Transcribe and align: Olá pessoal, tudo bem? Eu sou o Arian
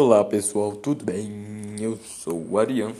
Olá 0.00 0.24
pessoal, 0.24 0.76
tudo 0.76 1.04
bem? 1.04 1.74
Eu 1.80 1.96
sou 1.96 2.50
o 2.50 2.56
Arian 2.56 2.92